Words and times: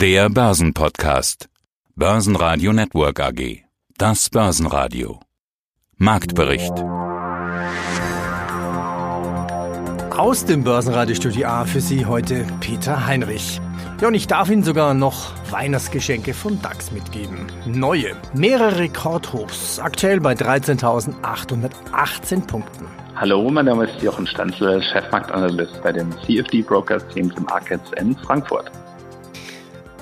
Der 0.00 0.30
Börsenpodcast. 0.30 1.50
Börsenradio 1.94 2.72
Network 2.72 3.20
AG. 3.20 3.64
Das 3.98 4.30
Börsenradio. 4.30 5.20
Marktbericht. 5.98 6.72
Aus 10.16 10.46
dem 10.46 10.64
Börsenradiostudio 10.64 11.46
A 11.46 11.66
für 11.66 11.82
Sie 11.82 12.06
heute 12.06 12.46
Peter 12.60 13.06
Heinrich. 13.06 13.60
Ja, 14.00 14.08
und 14.08 14.14
ich 14.14 14.26
darf 14.26 14.48
Ihnen 14.48 14.62
sogar 14.62 14.94
noch 14.94 15.34
Weihnachtsgeschenke 15.50 16.32
vom 16.32 16.62
DAX 16.62 16.92
mitgeben. 16.92 17.48
Neue, 17.66 18.16
mehrere 18.32 18.78
Rekordhochs, 18.78 19.80
aktuell 19.80 20.20
bei 20.20 20.32
13.818 20.32 22.46
Punkten. 22.46 22.86
Hallo, 23.16 23.50
mein 23.50 23.66
Name 23.66 23.84
ist 23.84 24.00
Jochen 24.00 24.26
Stanzel, 24.26 24.82
Chefmarktanalyst 24.82 25.82
bei 25.82 25.92
dem 25.92 26.10
CFD 26.22 26.62
Brokers 26.62 27.06
Team 27.08 27.30
im 27.36 27.42
Markets 27.42 27.90
in 27.98 28.16
Frankfurt. 28.16 28.72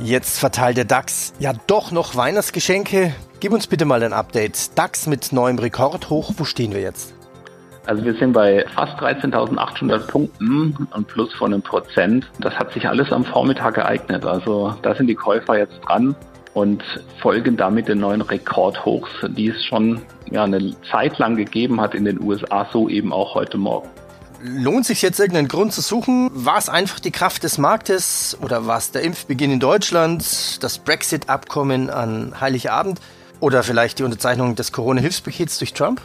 Jetzt 0.00 0.38
verteilt 0.38 0.76
der 0.76 0.84
DAX 0.84 1.34
ja 1.40 1.52
doch 1.66 1.90
noch 1.90 2.14
Weihnachtsgeschenke. 2.14 3.12
Gib 3.40 3.52
uns 3.52 3.66
bitte 3.66 3.84
mal 3.84 4.00
ein 4.04 4.12
Update. 4.12 4.78
DAX 4.78 5.08
mit 5.08 5.32
neuem 5.32 5.58
Rekordhoch, 5.58 6.32
wo 6.36 6.44
stehen 6.44 6.72
wir 6.72 6.80
jetzt? 6.80 7.12
Also 7.86 8.04
wir 8.04 8.14
sind 8.14 8.32
bei 8.32 8.64
fast 8.74 8.92
13.800 9.00 10.06
Punkten 10.06 10.88
und 10.94 11.08
plus 11.08 11.34
von 11.34 11.52
einem 11.52 11.62
Prozent. 11.62 12.30
Das 12.38 12.54
hat 12.54 12.72
sich 12.72 12.88
alles 12.88 13.10
am 13.10 13.24
Vormittag 13.24 13.76
ereignet. 13.76 14.24
Also 14.24 14.72
da 14.82 14.94
sind 14.94 15.08
die 15.08 15.16
Käufer 15.16 15.58
jetzt 15.58 15.80
dran 15.80 16.14
und 16.54 16.84
folgen 17.20 17.56
damit 17.56 17.88
den 17.88 17.98
neuen 17.98 18.20
Rekordhochs, 18.20 19.10
die 19.28 19.48
es 19.48 19.64
schon 19.64 20.02
ja, 20.30 20.44
eine 20.44 20.74
Zeit 20.92 21.18
lang 21.18 21.34
gegeben 21.34 21.80
hat 21.80 21.94
in 21.96 22.04
den 22.04 22.22
USA, 22.22 22.68
so 22.72 22.88
eben 22.88 23.12
auch 23.12 23.34
heute 23.34 23.58
Morgen. 23.58 23.88
Lohnt 24.40 24.86
sich 24.86 25.02
jetzt 25.02 25.18
irgendeinen 25.18 25.48
Grund 25.48 25.72
zu 25.72 25.80
suchen? 25.80 26.30
War 26.32 26.58
es 26.58 26.68
einfach 26.68 27.00
die 27.00 27.10
Kraft 27.10 27.42
des 27.42 27.58
Marktes 27.58 28.38
oder 28.40 28.66
war 28.66 28.78
es 28.78 28.92
der 28.92 29.02
Impfbeginn 29.02 29.50
in 29.50 29.60
Deutschland, 29.60 30.62
das 30.62 30.78
Brexit-Abkommen 30.78 31.90
an 31.90 32.40
Heiligabend 32.40 33.00
oder 33.40 33.64
vielleicht 33.64 33.98
die 33.98 34.04
Unterzeichnung 34.04 34.54
des 34.54 34.70
Corona-Hilfspakets 34.70 35.58
durch 35.58 35.72
Trump? 35.72 36.00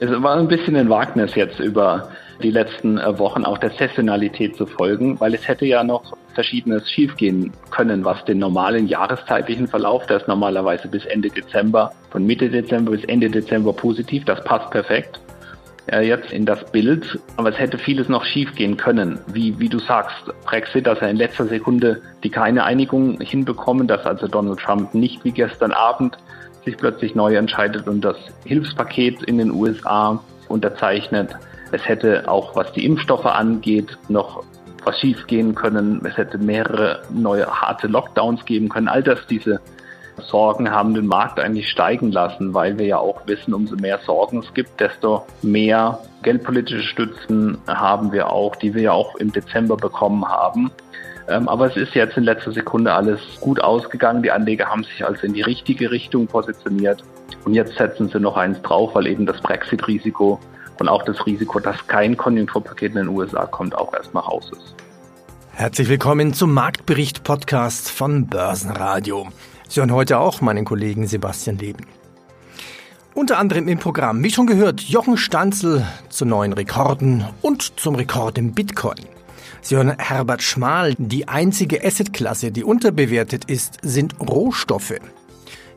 Es 0.00 0.10
war 0.10 0.36
ein 0.36 0.48
bisschen 0.48 0.74
ein 0.74 0.88
Wagnis 0.88 1.36
jetzt 1.36 1.60
über 1.60 2.10
die 2.42 2.50
letzten 2.50 2.98
äh, 2.98 3.18
Wochen 3.18 3.44
auch 3.44 3.58
der 3.58 3.70
Saisonalität 3.70 4.56
zu 4.56 4.66
folgen, 4.66 5.20
weil 5.20 5.34
es 5.34 5.46
hätte 5.46 5.66
ja 5.66 5.84
noch 5.84 6.16
Verschiedenes 6.34 6.90
schiefgehen 6.90 7.52
können, 7.70 8.04
was 8.04 8.24
den 8.24 8.38
normalen 8.38 8.88
jahreszeitlichen 8.88 9.68
Verlauf, 9.68 10.06
der 10.06 10.16
ist 10.16 10.26
normalerweise 10.26 10.88
bis 10.88 11.04
Ende 11.04 11.28
Dezember, 11.28 11.92
von 12.10 12.26
Mitte 12.26 12.48
Dezember 12.48 12.92
bis 12.92 13.04
Ende 13.04 13.30
Dezember 13.30 13.72
positiv, 13.72 14.24
das 14.24 14.42
passt 14.42 14.70
perfekt 14.70 15.20
äh, 15.90 16.06
jetzt 16.06 16.32
in 16.32 16.46
das 16.46 16.64
Bild, 16.70 17.18
aber 17.36 17.50
es 17.50 17.58
hätte 17.58 17.78
vieles 17.78 18.08
noch 18.08 18.24
schiefgehen 18.24 18.76
können. 18.76 19.18
Wie, 19.32 19.58
wie 19.58 19.68
du 19.68 19.78
sagst, 19.78 20.24
Brexit, 20.44 20.86
dass 20.86 21.00
er 21.00 21.10
in 21.10 21.16
letzter 21.16 21.46
Sekunde 21.46 22.00
die 22.22 22.30
keine 22.30 22.64
Einigung 22.64 23.20
hinbekommen, 23.20 23.86
dass 23.86 24.06
also 24.06 24.26
Donald 24.26 24.60
Trump 24.60 24.94
nicht 24.94 25.24
wie 25.24 25.32
gestern 25.32 25.72
Abend 25.72 26.16
sich 26.64 26.76
plötzlich 26.76 27.14
neu 27.14 27.36
entscheidet 27.36 27.88
und 27.88 28.02
das 28.02 28.16
Hilfspaket 28.44 29.22
in 29.24 29.38
den 29.38 29.50
USA 29.50 30.22
unterzeichnet. 30.48 31.34
Es 31.72 31.86
hätte 31.88 32.28
auch, 32.28 32.54
was 32.56 32.72
die 32.72 32.84
Impfstoffe 32.84 33.26
angeht, 33.26 33.96
noch 34.08 34.44
was 34.84 34.98
schief 34.98 35.26
gehen 35.26 35.54
können. 35.54 36.00
Es 36.04 36.16
hätte 36.16 36.38
mehrere 36.38 37.02
neue 37.10 37.46
harte 37.46 37.86
Lockdowns 37.86 38.44
geben 38.44 38.68
können. 38.68 38.88
All 38.88 39.02
das, 39.02 39.26
diese 39.28 39.60
Sorgen 40.20 40.70
haben 40.70 40.94
den 40.94 41.06
Markt 41.06 41.38
eigentlich 41.38 41.68
steigen 41.68 42.12
lassen, 42.12 42.54
weil 42.54 42.78
wir 42.78 42.86
ja 42.86 42.98
auch 42.98 43.26
wissen, 43.26 43.54
umso 43.54 43.76
mehr 43.76 43.98
Sorgen 44.04 44.38
es 44.38 44.54
gibt, 44.54 44.80
desto 44.80 45.26
mehr 45.42 45.98
geldpolitische 46.22 46.82
Stützen 46.82 47.58
haben 47.66 48.12
wir 48.12 48.30
auch, 48.30 48.56
die 48.56 48.74
wir 48.74 48.82
ja 48.82 48.92
auch 48.92 49.16
im 49.16 49.32
Dezember 49.32 49.76
bekommen 49.76 50.26
haben. 50.26 50.70
Ähm, 51.28 51.48
aber 51.48 51.66
es 51.66 51.76
ist 51.76 51.94
jetzt 51.94 52.16
in 52.16 52.24
letzter 52.24 52.52
Sekunde 52.52 52.92
alles 52.92 53.20
gut 53.40 53.60
ausgegangen. 53.60 54.22
Die 54.22 54.30
Anleger 54.30 54.66
haben 54.66 54.84
sich 54.84 55.04
also 55.04 55.26
in 55.26 55.32
die 55.32 55.42
richtige 55.42 55.90
Richtung 55.90 56.26
positioniert. 56.26 57.04
Und 57.44 57.54
jetzt 57.54 57.76
setzen 57.76 58.08
sie 58.08 58.20
noch 58.20 58.36
eins 58.36 58.60
drauf, 58.62 58.94
weil 58.94 59.06
eben 59.06 59.26
das 59.26 59.40
Brexit-Risiko 59.40 60.40
und 60.78 60.88
auch 60.88 61.04
das 61.04 61.24
Risiko, 61.26 61.60
dass 61.60 61.86
kein 61.86 62.16
Konjunkturpaket 62.16 62.92
in 62.92 62.98
den 62.98 63.08
USA 63.08 63.46
kommt, 63.46 63.76
auch 63.76 63.94
erstmal 63.94 64.24
raus 64.24 64.50
ist. 64.52 64.74
Herzlich 65.52 65.88
willkommen 65.88 66.32
zum 66.32 66.54
Marktbericht-Podcast 66.54 67.90
von 67.90 68.26
Börsenradio. 68.26 69.28
Sie 69.70 69.78
hören 69.78 69.92
heute 69.92 70.18
auch 70.18 70.40
meinen 70.40 70.64
Kollegen 70.64 71.06
Sebastian 71.06 71.56
Leben. 71.56 71.86
Unter 73.14 73.38
anderem 73.38 73.68
im 73.68 73.78
Programm, 73.78 74.20
wie 74.24 74.32
schon 74.32 74.48
gehört, 74.48 74.80
Jochen 74.80 75.16
Stanzel 75.16 75.86
zu 76.08 76.24
neuen 76.24 76.52
Rekorden 76.52 77.24
und 77.40 77.78
zum 77.78 77.94
Rekord 77.94 78.36
im 78.36 78.50
Bitcoin. 78.50 78.98
Sie 79.62 79.76
hören 79.76 79.96
Herbert 79.96 80.42
Schmal. 80.42 80.96
Die 80.98 81.28
einzige 81.28 81.84
Assetklasse, 81.84 82.50
die 82.50 82.64
unterbewertet 82.64 83.44
ist, 83.44 83.78
sind 83.82 84.18
Rohstoffe. 84.18 84.94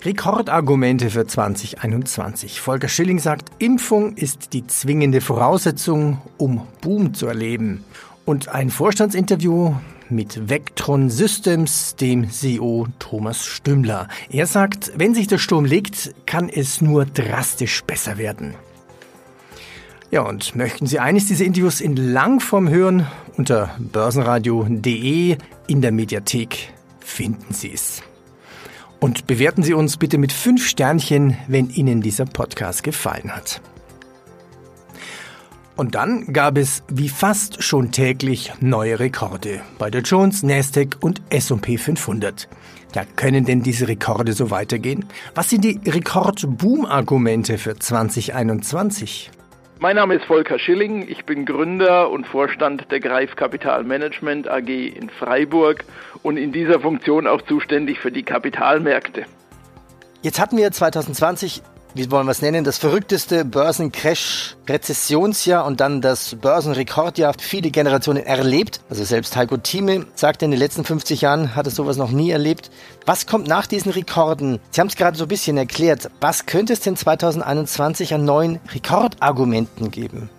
Rekordargumente 0.04 1.12
für 1.12 1.28
2021. 1.28 2.62
Volker 2.62 2.88
Schilling 2.88 3.20
sagt, 3.20 3.52
Impfung 3.60 4.16
ist 4.16 4.54
die 4.54 4.66
zwingende 4.66 5.22
Voraussetzung, 5.22 6.20
um 6.40 6.66
Boom 6.82 7.14
zu 7.14 7.28
erleben. 7.28 7.84
Und 8.26 8.48
ein 8.48 8.72
Vorstandsinterview 8.72 9.76
mit 10.14 10.50
Vectron 10.50 11.10
Systems, 11.10 11.96
dem 11.96 12.30
CEO 12.30 12.88
Thomas 13.00 13.46
Stümmler. 13.46 14.08
Er 14.30 14.48
sagt, 14.48 14.92
wenn 14.96 15.14
sich 15.14 15.28
der 15.28 15.38
Sturm 15.38 15.66
legt, 15.66 16.14
kann 16.26 16.50
es 16.50 16.82
nur 16.82 17.06
drastisch 17.06 17.84
besser 17.84 18.18
werden. 18.18 18.56
Ja, 20.12 20.22
und 20.22 20.56
möchten 20.56 20.86
Sie 20.86 21.00
eines 21.00 21.28
dieser 21.28 21.46
Interviews 21.46 21.82
in 21.82 21.96
Langform 21.96 22.70
hören? 22.70 23.08
Unter 23.36 23.76
börsenradio.de 23.80 25.38
in 25.68 25.82
der 25.82 25.92
Mediathek 25.92 26.72
finden 27.00 27.54
Sie 27.54 27.74
es. 27.74 28.04
Und 29.00 29.28
bewerten 29.28 29.64
Sie 29.64 29.74
uns 29.74 29.98
bitte 29.98 30.18
mit 30.18 30.32
fünf 30.32 30.68
Sternchen, 30.68 31.36
wenn 31.48 31.70
Ihnen 31.70 32.02
dieser 32.02 32.26
Podcast 32.26 32.84
gefallen 32.84 33.36
hat. 33.36 33.62
Und 35.76 35.96
dann 35.96 36.32
gab 36.34 36.58
es 36.58 36.84
wie 36.88 37.10
fast 37.10 37.64
schon 37.64 37.92
täglich 37.92 38.54
neue 38.60 39.00
Rekorde 39.00 39.62
bei 39.80 39.90
der 39.90 40.02
Jones, 40.02 40.44
Nasdaq 40.44 40.98
und 41.02 41.22
S&P 41.30 41.78
500. 41.78 42.48
Ja, 42.94 43.04
können 43.16 43.46
denn 43.46 43.64
diese 43.64 43.88
Rekorde 43.88 44.34
so 44.34 44.52
weitergehen? 44.52 45.06
Was 45.34 45.50
sind 45.50 45.64
die 45.64 45.80
Rekord-Boom-Argumente 45.84 47.58
für 47.58 47.76
2021? 47.76 49.32
Mein 49.80 49.96
Name 49.96 50.14
ist 50.14 50.26
Volker 50.26 50.60
Schilling, 50.60 51.08
ich 51.10 51.26
bin 51.26 51.46
Gründer 51.46 52.12
und 52.12 52.28
Vorstand 52.28 52.92
der 52.92 53.00
Greif 53.00 53.36
Kapital 53.36 53.84
Management 53.84 54.48
AG 54.48 54.70
in 54.70 55.10
Freiburg 55.10 55.84
und 56.22 56.38
in 56.38 56.52
dieser 56.52 56.80
Funktion 56.80 57.26
auch 57.26 57.42
zuständig 57.42 58.00
für 58.00 58.12
die 58.12 58.24
Kapitalmärkte. 58.24 59.26
Jetzt 60.22 60.40
hatten 60.40 60.56
wir 60.56 60.72
2020 60.72 61.64
wie 61.94 62.10
wollen 62.10 62.26
wir 62.26 62.32
es 62.32 62.42
nennen, 62.42 62.64
das 62.64 62.78
verrückteste 62.78 63.46
Börsencrash-Rezessionsjahr 63.46 65.66
und 65.66 65.80
dann 65.80 66.02
das 66.02 66.36
Börsenrekordjahr 66.36 67.34
viele 67.40 67.72
Generationen 67.72 68.26
erlebt. 68.26 68.82
Also 68.90 69.04
selbst 69.04 69.36
Heiko 69.36 69.58
Thieme 69.58 70.06
sagte, 70.16 70.46
in 70.46 70.52
den 70.52 70.60
letzten 70.60 70.84
50 70.84 71.22
Jahren 71.22 71.56
hat 71.56 71.68
er 71.68 71.72
sowas 71.72 71.98
noch 71.98 72.12
nie 72.12 72.32
erlebt. 72.32 72.72
Was 73.06 73.28
kommt 73.28 73.48
nach 73.48 73.68
diesen 73.68 73.92
Rekorden? 73.92 74.60
Sie 74.72 74.82
haben 74.82 74.88
es 74.88 74.96
gerade 74.96 75.18
so 75.18 75.26
ein 75.26 75.30
bisschen 75.30 75.58
erklärt. 75.58 76.10
Was 76.20 76.46
könnte 76.46 76.74
es 76.74 76.80
denn 76.80 76.96
2021 76.96 78.14
an 78.14 78.26
neuen 78.26 78.60
Rekordargumenten 78.74 79.92
geben? 79.92 80.30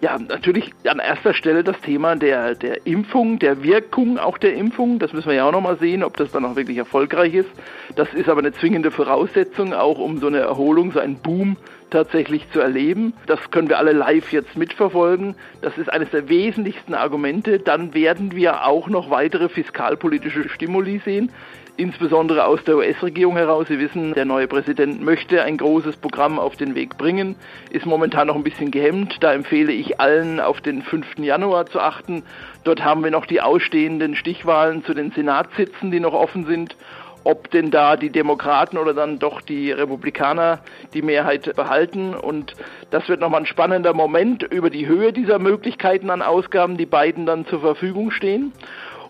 Ja, 0.00 0.16
natürlich 0.16 0.72
an 0.84 1.00
erster 1.00 1.34
Stelle 1.34 1.64
das 1.64 1.80
Thema 1.80 2.14
der, 2.14 2.54
der 2.54 2.86
Impfung, 2.86 3.40
der 3.40 3.64
Wirkung 3.64 4.16
auch 4.16 4.38
der 4.38 4.54
Impfung. 4.54 5.00
Das 5.00 5.12
müssen 5.12 5.26
wir 5.26 5.34
ja 5.34 5.48
auch 5.48 5.52
nochmal 5.52 5.76
sehen, 5.78 6.04
ob 6.04 6.16
das 6.16 6.30
dann 6.30 6.44
auch 6.44 6.54
wirklich 6.54 6.78
erfolgreich 6.78 7.34
ist. 7.34 7.48
Das 7.96 8.14
ist 8.14 8.28
aber 8.28 8.38
eine 8.38 8.52
zwingende 8.52 8.92
Voraussetzung, 8.92 9.74
auch 9.74 9.98
um 9.98 10.18
so 10.18 10.28
eine 10.28 10.38
Erholung, 10.38 10.92
so 10.92 11.00
einen 11.00 11.16
Boom 11.16 11.56
tatsächlich 11.90 12.48
zu 12.52 12.60
erleben. 12.60 13.12
Das 13.26 13.50
können 13.50 13.68
wir 13.68 13.78
alle 13.78 13.92
live 13.92 14.30
jetzt 14.30 14.56
mitverfolgen. 14.56 15.34
Das 15.62 15.76
ist 15.78 15.92
eines 15.92 16.10
der 16.10 16.28
wesentlichsten 16.28 16.94
Argumente. 16.94 17.58
Dann 17.58 17.92
werden 17.92 18.36
wir 18.36 18.66
auch 18.66 18.88
noch 18.88 19.10
weitere 19.10 19.48
fiskalpolitische 19.48 20.48
Stimuli 20.48 21.00
sehen 21.04 21.32
insbesondere 21.78 22.44
aus 22.44 22.62
der 22.64 22.76
US-Regierung 22.76 23.36
heraus. 23.36 23.68
Sie 23.68 23.78
wissen, 23.78 24.12
der 24.12 24.24
neue 24.24 24.48
Präsident 24.48 25.00
möchte 25.02 25.42
ein 25.42 25.56
großes 25.56 25.96
Programm 25.96 26.38
auf 26.38 26.56
den 26.56 26.74
Weg 26.74 26.98
bringen, 26.98 27.36
ist 27.70 27.86
momentan 27.86 28.26
noch 28.26 28.34
ein 28.34 28.42
bisschen 28.42 28.70
gehemmt. 28.70 29.16
Da 29.20 29.32
empfehle 29.32 29.72
ich 29.72 30.00
allen, 30.00 30.40
auf 30.40 30.60
den 30.60 30.82
5. 30.82 31.18
Januar 31.18 31.66
zu 31.66 31.80
achten. 31.80 32.24
Dort 32.64 32.84
haben 32.84 33.04
wir 33.04 33.12
noch 33.12 33.26
die 33.26 33.40
ausstehenden 33.40 34.16
Stichwahlen 34.16 34.84
zu 34.84 34.92
den 34.92 35.12
Senatssitzen, 35.12 35.90
die 35.90 36.00
noch 36.00 36.14
offen 36.14 36.46
sind 36.46 36.76
ob 37.24 37.50
denn 37.50 37.70
da 37.70 37.96
die 37.96 38.08
Demokraten 38.08 38.78
oder 38.78 38.94
dann 38.94 39.18
doch 39.18 39.42
die 39.42 39.70
Republikaner 39.70 40.60
die 40.94 41.02
Mehrheit 41.02 41.54
behalten. 41.56 42.14
Und 42.14 42.54
das 42.90 43.06
wird 43.08 43.20
nochmal 43.20 43.42
ein 43.42 43.46
spannender 43.46 43.92
Moment 43.92 44.44
über 44.44 44.70
die 44.70 44.86
Höhe 44.86 45.12
dieser 45.12 45.38
Möglichkeiten 45.38 46.08
an 46.08 46.22
Ausgaben, 46.22 46.78
die 46.78 46.86
beiden 46.86 47.26
dann 47.26 47.44
zur 47.44 47.60
Verfügung 47.60 48.12
stehen. 48.12 48.52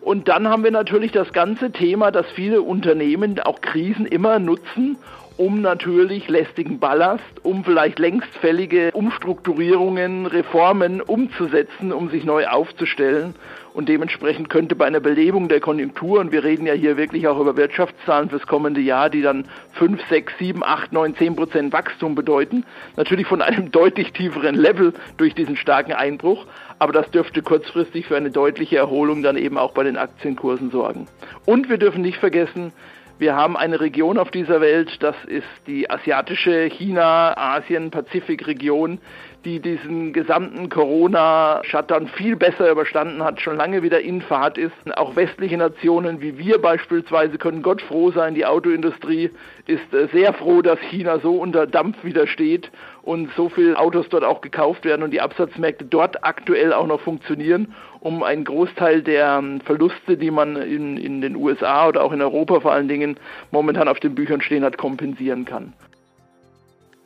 Und 0.00 0.28
dann 0.28 0.48
haben 0.48 0.64
wir 0.64 0.70
natürlich 0.70 1.12
das 1.12 1.32
ganze 1.32 1.70
Thema, 1.70 2.10
dass 2.10 2.26
viele 2.30 2.62
Unternehmen 2.62 3.40
auch 3.40 3.60
Krisen 3.60 4.06
immer 4.06 4.38
nutzen, 4.38 4.96
um 5.38 5.62
natürlich 5.62 6.28
lästigen 6.28 6.80
Ballast, 6.80 7.22
um 7.44 7.64
vielleicht 7.64 7.98
längst 8.00 8.28
fällige 8.40 8.90
Umstrukturierungen, 8.92 10.26
Reformen 10.26 11.00
umzusetzen, 11.00 11.92
um 11.92 12.10
sich 12.10 12.24
neu 12.24 12.46
aufzustellen. 12.48 13.34
Und 13.72 13.88
dementsprechend 13.88 14.50
könnte 14.50 14.74
bei 14.74 14.86
einer 14.86 14.98
Belebung 14.98 15.48
der 15.48 15.60
Konjunktur, 15.60 16.18
und 16.18 16.32
wir 16.32 16.42
reden 16.42 16.66
ja 16.66 16.72
hier 16.72 16.96
wirklich 16.96 17.28
auch 17.28 17.38
über 17.38 17.56
Wirtschaftszahlen 17.56 18.28
fürs 18.28 18.48
kommende 18.48 18.80
Jahr, 18.80 19.08
die 19.10 19.22
dann 19.22 19.44
5, 19.74 20.00
6, 20.08 20.32
7, 20.40 20.64
8, 20.64 20.92
9, 20.92 21.14
10 21.14 21.36
Prozent 21.36 21.72
Wachstum 21.72 22.16
bedeuten, 22.16 22.64
natürlich 22.96 23.28
von 23.28 23.40
einem 23.40 23.70
deutlich 23.70 24.12
tieferen 24.12 24.56
Level 24.56 24.92
durch 25.16 25.36
diesen 25.36 25.56
starken 25.56 25.92
Einbruch, 25.92 26.46
aber 26.80 26.92
das 26.92 27.08
dürfte 27.12 27.42
kurzfristig 27.42 28.06
für 28.06 28.16
eine 28.16 28.32
deutliche 28.32 28.76
Erholung 28.76 29.22
dann 29.22 29.36
eben 29.36 29.56
auch 29.56 29.72
bei 29.72 29.84
den 29.84 29.96
Aktienkursen 29.96 30.72
sorgen. 30.72 31.06
Und 31.46 31.68
wir 31.68 31.78
dürfen 31.78 32.02
nicht 32.02 32.18
vergessen, 32.18 32.72
wir 33.18 33.34
haben 33.34 33.56
eine 33.56 33.80
Region 33.80 34.16
auf 34.18 34.30
dieser 34.30 34.60
Welt, 34.60 35.02
das 35.02 35.16
ist 35.26 35.46
die 35.66 35.90
asiatische 35.90 36.66
China, 36.66 37.36
Asien, 37.36 37.90
Pazifik-Region, 37.90 39.00
die 39.44 39.60
diesen 39.60 40.12
gesamten 40.12 40.68
Corona-Shutdown 40.68 42.08
viel 42.08 42.36
besser 42.36 42.70
überstanden 42.70 43.22
hat, 43.22 43.40
schon 43.40 43.56
lange 43.56 43.82
wieder 43.82 44.00
in 44.00 44.20
Fahrt 44.20 44.58
ist. 44.58 44.72
Auch 44.96 45.16
westliche 45.16 45.56
Nationen 45.56 46.20
wie 46.20 46.38
wir 46.38 46.60
beispielsweise 46.60 47.38
können 47.38 47.62
Gott 47.62 47.82
froh 47.82 48.10
sein. 48.10 48.34
Die 48.34 48.46
Autoindustrie 48.46 49.30
ist 49.66 49.92
äh, 49.94 50.08
sehr 50.12 50.32
froh, 50.34 50.62
dass 50.62 50.78
China 50.80 51.20
so 51.20 51.36
unter 51.36 51.66
Dampf 51.66 52.02
wieder 52.04 52.26
steht 52.26 52.70
und 53.02 53.30
so 53.36 53.48
viele 53.48 53.78
Autos 53.78 54.08
dort 54.08 54.24
auch 54.24 54.40
gekauft 54.40 54.84
werden 54.84 55.02
und 55.02 55.12
die 55.12 55.20
Absatzmärkte 55.20 55.84
dort 55.84 56.24
aktuell 56.24 56.72
auch 56.72 56.86
noch 56.86 57.00
funktionieren 57.00 57.74
um 58.00 58.22
einen 58.22 58.44
Großteil 58.44 59.02
der 59.02 59.38
ähm, 59.38 59.60
Verluste, 59.60 60.16
die 60.16 60.30
man 60.30 60.56
in, 60.56 60.96
in 60.96 61.20
den 61.20 61.36
USA 61.36 61.88
oder 61.88 62.04
auch 62.04 62.12
in 62.12 62.22
Europa 62.22 62.60
vor 62.60 62.72
allen 62.72 62.88
Dingen 62.88 63.16
momentan 63.50 63.88
auf 63.88 64.00
den 64.00 64.14
Büchern 64.14 64.40
stehen 64.40 64.64
hat, 64.64 64.78
kompensieren 64.78 65.44
kann. 65.44 65.72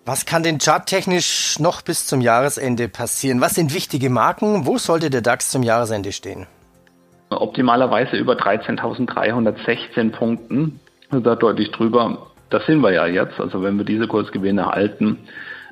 Was 0.04 0.26
kann 0.26 0.43
denn 0.43 0.58
charttechnisch 0.58 1.60
noch 1.60 1.81
bis 1.81 2.08
zum 2.08 2.20
Jahresende 2.20 2.88
passieren? 2.88 3.40
Was 3.40 3.54
sind 3.54 3.72
wichtige 3.72 4.10
Marken? 4.10 4.66
Wo 4.66 4.76
sollte 4.76 5.10
der 5.10 5.20
DAX 5.20 5.50
zum 5.50 5.62
Jahresende 5.62 6.10
stehen? 6.10 6.49
Optimalerweise 7.31 8.16
über 8.16 8.34
13.316 8.34 10.10
Punkten, 10.10 10.81
da 11.10 11.37
deutlich 11.37 11.70
drüber. 11.70 12.26
Das 12.50 12.66
sind 12.66 12.81
wir 12.81 12.93
ja 12.93 13.06
jetzt. 13.06 13.38
Also 13.38 13.62
wenn 13.62 13.78
wir 13.78 13.84
diese 13.84 14.08
Kursgewinne 14.08 14.66
halten, 14.66 15.19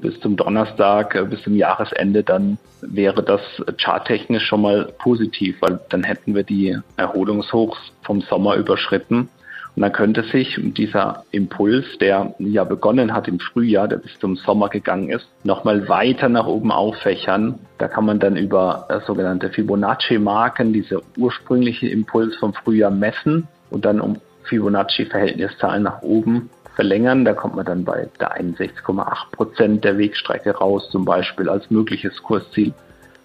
bis 0.01 0.21
zum 0.21 0.37
Donnerstag, 0.37 1.17
äh, 1.17 1.25
bis 1.25 1.43
zum 1.43 1.57
Jahresende, 1.57 2.23
dann 2.23 2.57
wäre 2.83 3.25
das 3.25 3.41
charttechnisch 3.79 4.47
schon 4.47 4.63
mal 4.63 4.93
positiv, 4.99 5.57
weil 5.61 5.81
dann 5.89 6.05
hätten 6.05 6.37
wir 6.37 6.45
die 6.45 6.79
Erholungshochs 6.97 7.79
vom 8.03 8.21
Sommer 8.21 8.55
überschritten. 8.55 9.29
Und 9.77 9.83
dann 9.83 9.93
könnte 9.93 10.25
sich 10.25 10.59
dieser 10.77 11.25
Impuls, 11.31 11.87
der 12.01 12.35
ja 12.39 12.65
begonnen 12.65 13.15
hat 13.15 13.29
im 13.29 13.39
Frühjahr, 13.39 13.89
der 13.89 13.99
bis 13.99 14.19
zum 14.19 14.37
Sommer 14.37 14.69
gegangen 14.69 15.11
ist, 15.11 15.29
nochmal 15.45 15.89
weiter 15.89 16.29
nach 16.29 16.47
oben 16.47 16.73
auffächern. 16.73 17.59
Da 17.79 17.89
kann 17.89 18.05
man 18.05 18.19
dann 18.19 18.37
über 18.37 18.87
äh, 18.89 19.01
sogenannte 19.07 19.51
Fibonacci-Marken 19.51 20.73
diese 20.73 21.03
ursprüngliche 21.17 21.89
Impuls 21.89 22.37
vom 22.37 22.53
Frühjahr 22.53 22.91
messen 22.91 23.47
und 23.71 23.85
dann 23.85 24.01
um 24.01 24.17
Fibonacci-Verhältniszahlen 24.45 25.85
nach 25.85 26.03
oben 26.03 26.51
verlängern. 26.75 27.25
Da 27.25 27.35
kommt 27.35 27.57
man 27.57 27.65
dann 27.65 27.85
bei 27.85 28.09
der 28.19 28.41
61,8 28.41 29.31
Prozent 29.33 29.85
der 29.85 29.99
Wegstrecke 29.99 30.57
raus, 30.57 30.89
zum 30.91 31.05
Beispiel 31.05 31.49
als 31.49 31.71
mögliches 31.71 32.23
Kursziel. 32.23 32.73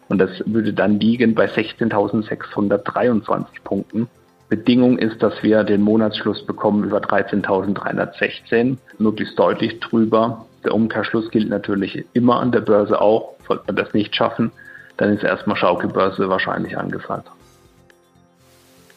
Und 0.08 0.20
das 0.20 0.30
würde 0.46 0.74
dann 0.74 1.00
liegen 1.00 1.34
bei 1.34 1.46
16.623 1.46 3.46
Punkten. 3.64 4.08
Bedingung 4.50 5.00
ist, 5.00 5.24
dass 5.24 5.42
wir 5.42 5.64
den 5.64 5.82
Monatsschluss 5.82 6.46
bekommen 6.46 6.84
über 6.84 7.00
13.316, 7.00 8.78
möglichst 9.00 9.40
deutlich 9.40 9.80
drüber. 9.80 10.46
Der 10.64 10.74
Umkehrschluss 10.74 11.32
gilt 11.32 11.50
natürlich 11.50 12.06
immer 12.14 12.40
an 12.40 12.52
der 12.52 12.62
Börse 12.62 13.02
auch. 13.02 13.36
Sollte 13.48 13.64
man 13.68 13.76
das 13.76 13.94
nicht 13.94 14.16
schaffen, 14.16 14.52
dann 14.98 15.14
ist 15.16 15.24
erstmal 15.24 15.58
Schaukelbörse 15.58 16.30
wahrscheinlich 16.30 16.78
angesagt. 16.78 17.28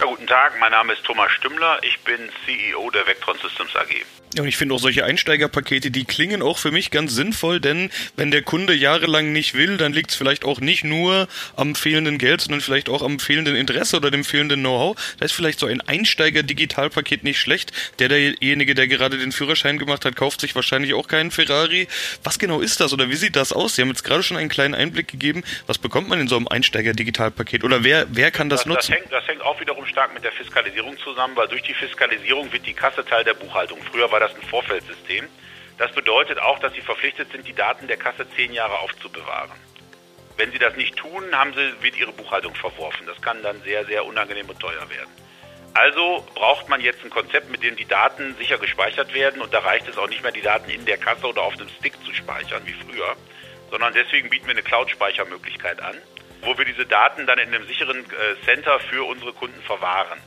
Ja, 0.00 0.06
guten 0.06 0.26
Tag, 0.26 0.52
mein 0.60 0.70
Name 0.70 0.92
ist 0.92 1.04
Thomas 1.04 1.30
Stümmler, 1.32 1.78
ich 1.82 1.98
bin 2.04 2.18
CEO 2.44 2.90
der 2.90 3.06
Vectron 3.06 3.36
Systems 3.38 3.74
AG. 3.74 4.04
Und 4.36 4.46
ich 4.46 4.56
finde 4.56 4.74
auch 4.74 4.78
solche 4.78 5.04
Einsteigerpakete, 5.04 5.90
die 5.90 6.04
klingen 6.04 6.42
auch 6.42 6.58
für 6.58 6.70
mich 6.70 6.90
ganz 6.90 7.14
sinnvoll, 7.14 7.60
denn 7.60 7.90
wenn 8.16 8.30
der 8.30 8.42
Kunde 8.42 8.74
jahrelang 8.74 9.32
nicht 9.32 9.54
will, 9.54 9.78
dann 9.78 9.92
liegt 9.92 10.10
es 10.10 10.16
vielleicht 10.16 10.44
auch 10.44 10.60
nicht 10.60 10.84
nur 10.84 11.28
am 11.56 11.74
fehlenden 11.74 12.18
Geld, 12.18 12.42
sondern 12.42 12.60
vielleicht 12.60 12.90
auch 12.90 13.02
am 13.02 13.18
fehlenden 13.20 13.56
Interesse 13.56 13.96
oder 13.96 14.10
dem 14.10 14.24
fehlenden 14.24 14.60
Know-how. 14.60 14.96
Da 15.18 15.24
ist 15.24 15.32
vielleicht 15.32 15.58
so 15.58 15.66
ein 15.66 15.80
Einsteiger-Digitalpaket 15.80 17.24
nicht 17.24 17.40
schlecht. 17.40 17.72
Der 17.98 18.08
derjenige, 18.08 18.74
der 18.74 18.86
gerade 18.86 19.18
den 19.18 19.32
Führerschein 19.32 19.78
gemacht 19.78 20.04
hat, 20.04 20.14
kauft 20.14 20.40
sich 20.40 20.54
wahrscheinlich 20.54 20.92
auch 20.94 21.08
keinen 21.08 21.30
Ferrari. 21.30 21.88
Was 22.22 22.38
genau 22.38 22.60
ist 22.60 22.80
das 22.80 22.92
oder 22.92 23.08
wie 23.08 23.16
sieht 23.16 23.34
das 23.34 23.52
aus? 23.52 23.76
Sie 23.76 23.82
haben 23.82 23.88
jetzt 23.88 24.04
gerade 24.04 24.22
schon 24.22 24.36
einen 24.36 24.50
kleinen 24.50 24.74
Einblick 24.74 25.08
gegeben. 25.08 25.42
Was 25.66 25.78
bekommt 25.78 26.08
man 26.08 26.20
in 26.20 26.28
so 26.28 26.36
einem 26.36 26.48
Einsteiger-Digitalpaket 26.48 27.64
oder 27.64 27.82
wer, 27.82 28.06
wer 28.10 28.30
kann 28.30 28.48
das, 28.48 28.60
das 28.60 28.66
nutzen? 28.66 28.92
Das 28.92 29.00
hängt, 29.00 29.12
das 29.12 29.26
hängt 29.26 29.42
auch 29.42 29.58
wiederum 29.60 29.86
stark 29.86 30.12
mit 30.12 30.22
der 30.22 30.32
Fiskalisierung 30.32 30.98
zusammen, 30.98 31.34
weil 31.34 31.48
durch 31.48 31.62
die 31.62 31.74
Fiskalisierung 31.74 32.52
wird 32.52 32.66
die 32.66 32.74
Kasse 32.74 33.04
Teil 33.04 33.24
der 33.24 33.34
Buchhaltung. 33.34 33.78
Früher 33.90 34.10
war 34.10 34.17
war 34.18 34.26
das 34.26 34.36
ein 34.36 34.48
Vorfeldsystem. 34.48 35.28
Das 35.78 35.92
bedeutet 35.92 36.40
auch, 36.40 36.58
dass 36.58 36.72
Sie 36.72 36.80
verpflichtet 36.80 37.30
sind, 37.30 37.46
die 37.46 37.52
Daten 37.52 37.86
der 37.86 37.96
Kasse 37.96 38.26
zehn 38.34 38.52
Jahre 38.52 38.80
aufzubewahren. 38.80 39.56
Wenn 40.36 40.50
Sie 40.50 40.58
das 40.58 40.74
nicht 40.74 40.96
tun, 40.96 41.22
haben 41.32 41.54
Sie, 41.54 41.82
wird 41.84 41.96
Ihre 41.96 42.12
Buchhaltung 42.12 42.52
verworfen. 42.56 43.06
Das 43.06 43.22
kann 43.22 43.44
dann 43.44 43.62
sehr, 43.62 43.84
sehr 43.84 44.04
unangenehm 44.04 44.48
und 44.48 44.58
teuer 44.58 44.90
werden. 44.90 45.10
Also 45.72 46.26
braucht 46.34 46.68
man 46.68 46.80
jetzt 46.80 47.04
ein 47.04 47.10
Konzept, 47.10 47.48
mit 47.50 47.62
dem 47.62 47.76
die 47.76 47.84
Daten 47.84 48.34
sicher 48.38 48.58
gespeichert 48.58 49.14
werden 49.14 49.40
und 49.40 49.54
da 49.54 49.60
reicht 49.60 49.86
es 49.86 49.96
auch 49.96 50.08
nicht 50.08 50.24
mehr, 50.24 50.32
die 50.32 50.42
Daten 50.42 50.68
in 50.68 50.84
der 50.84 50.98
Kasse 50.98 51.26
oder 51.26 51.42
auf 51.42 51.52
einem 51.52 51.68
Stick 51.68 51.94
zu 52.04 52.12
speichern 52.12 52.62
wie 52.64 52.72
früher, 52.72 53.14
sondern 53.70 53.94
deswegen 53.94 54.30
bieten 54.30 54.46
wir 54.46 54.52
eine 54.52 54.62
Cloud-Speichermöglichkeit 54.62 55.80
an, 55.80 55.96
wo 56.42 56.58
wir 56.58 56.64
diese 56.64 56.86
Daten 56.86 57.26
dann 57.26 57.38
in 57.38 57.54
einem 57.54 57.66
sicheren 57.68 57.98
äh, 57.98 58.44
Center 58.44 58.80
für 58.80 59.06
unsere 59.06 59.32
Kunden 59.32 59.62
verwahren. 59.62 60.18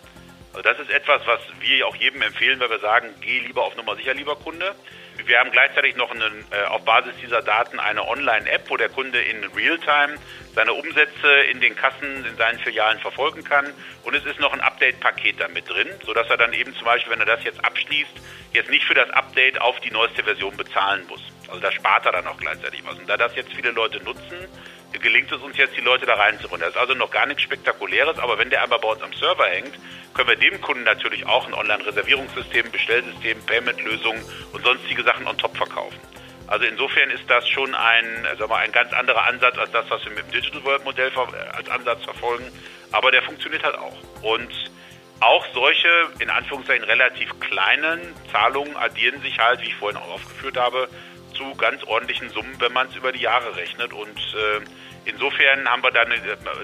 Also 0.54 0.62
das 0.62 0.80
ist 0.80 0.92
etwas, 0.92 1.22
was 1.26 1.40
wir 1.60 1.88
auch 1.88 1.96
jedem 1.96 2.22
empfehlen, 2.22 2.60
weil 2.60 2.70
wir 2.70 2.80
sagen, 2.80 3.14
geh 3.22 3.40
lieber 3.40 3.64
auf 3.64 3.76
Nummer 3.78 3.96
sicher, 3.96 4.14
lieber 4.14 4.36
Kunde. 4.36 4.76
Wir 5.26 5.40
haben 5.40 5.52
gleichzeitig 5.52 5.96
noch 5.96 6.12
einen, 6.12 6.46
äh, 6.52 6.66
auf 6.68 6.84
Basis 6.84 7.14
dieser 7.22 7.42
Daten 7.42 7.80
eine 7.80 8.08
Online-App, 8.08 8.70
wo 8.70 8.76
der 8.76 8.90
Kunde 8.90 9.22
in 9.22 9.44
Realtime 9.56 10.16
seine 10.54 10.74
Umsätze 10.74 11.28
in 11.50 11.62
den 11.62 11.76
Kassen 11.76 12.26
in 12.26 12.36
seinen 12.38 12.60
Filialen 12.60 13.00
verfolgen 13.00 13.44
kann. 13.44 13.72
Und 14.04 14.16
es 14.16 14.26
ist 14.26 14.40
noch 14.40 14.52
ein 14.52 14.62
Update-Paket 14.62 15.40
damit 15.40 15.70
drin, 15.70 15.88
sodass 16.06 16.30
er 16.30 16.38
dann 16.38 16.54
eben 16.54 16.76
zum 16.76 16.86
Beispiel, 16.86 17.14
wenn 17.14 17.20
er 17.20 17.26
das 17.26 17.44
jetzt 17.44 17.64
abschließt, 17.64 18.12
jetzt 18.54 18.70
nicht 18.70 18.84
für 18.86 18.96
das 18.96 19.10
Update 19.12 19.62
auf 19.62 19.80
die 19.80 19.92
neueste 19.92 20.24
Version 20.24 20.58
bezahlen 20.58 21.06
muss. 21.08 21.22
Also 21.48 21.62
da 21.62 21.72
spart 21.72 22.06
er 22.06 22.14
dann 22.14 22.28
auch 22.28 22.38
gleichzeitig 22.38 22.84
was. 22.86 22.98
Und 22.98 23.08
da 23.08 23.16
das 23.16 23.36
jetzt 23.36 23.54
viele 23.54 23.72
Leute 23.72 24.04
nutzen, 24.04 24.48
gelingt 25.00 25.32
es 25.32 25.42
uns 25.42 25.58
jetzt, 25.58 25.76
die 25.78 25.82
Leute 25.82 26.06
da 26.06 26.16
reinzuholen. 26.16 26.62
Das 26.62 26.72
ist 26.72 26.78
also 26.78 26.94
noch 26.94 27.12
gar 27.12 27.26
nichts 27.26 27.44
Spektakuläres, 27.44 28.18
aber 28.20 28.38
wenn 28.38 28.50
der 28.50 28.64
einmal 28.64 28.80
bei 28.80 28.90
uns 28.90 29.02
am 29.02 29.14
Server 29.14 29.48
hängt, 29.48 29.74
können 30.14 30.30
wir 30.30 30.36
dem 30.36 30.60
Kunden 30.62 30.84
natürlich 30.84 31.26
auch 31.26 31.48
ein 31.48 31.54
Online-Reservierungssystem, 31.54 32.72
Bestellsystem, 32.72 33.42
Payment-Lösungen 33.46 34.24
und 34.52 34.64
sonstige 34.64 35.04
Sachen 35.04 35.28
on 35.28 35.38
top 35.38 35.56
verkaufen. 35.56 36.00
Also 36.48 36.66
insofern 36.66 37.10
ist 37.12 37.24
das 37.30 37.48
schon 37.48 37.74
ein, 37.74 38.28
sagen 38.38 38.52
wir, 38.52 38.58
ein 38.58 38.74
ganz 38.74 38.92
anderer 38.92 39.26
Ansatz 39.26 39.58
als 39.58 39.72
das, 39.72 39.90
was 39.90 40.04
wir 40.04 40.12
mit 40.12 40.26
dem 40.26 40.32
Digital 40.32 40.64
World 40.66 40.84
Modell 40.84 41.10
als 41.54 41.70
Ansatz 41.70 42.04
verfolgen. 42.04 42.52
Aber 42.92 43.10
der 43.10 43.22
funktioniert 43.22 43.64
halt 43.64 43.78
auch. 43.78 43.98
Und 44.22 44.52
auch 45.22 45.46
solche, 45.54 45.88
in 46.20 46.30
Anführungszeichen, 46.30 46.84
relativ 46.84 47.40
kleinen 47.40 48.02
Zahlungen 48.32 48.76
addieren 48.76 49.22
sich 49.22 49.40
halt, 49.40 49.62
wie 49.62 49.68
ich 49.68 49.76
vorhin 49.76 49.98
auch 49.98 50.10
aufgeführt 50.10 50.58
habe, 50.58 50.90
zu 51.42 51.56
ganz 51.56 51.84
ordentlichen 51.84 52.30
Summen, 52.30 52.56
wenn 52.60 52.74
man 52.74 52.88
es 52.88 52.96
über 52.96 53.12
die 53.12 53.22
Jahre 53.22 53.56
rechnet. 53.56 53.94
Und 53.94 54.18
äh, 54.18 54.62
Insofern 55.04 55.68
haben 55.68 55.82
wir 55.82 55.90
dann, 55.90 56.14